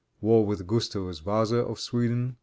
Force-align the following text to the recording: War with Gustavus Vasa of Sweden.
War 0.19 0.43
with 0.43 0.65
Gustavus 0.65 1.19
Vasa 1.19 1.57
of 1.57 1.79
Sweden. 1.79 2.37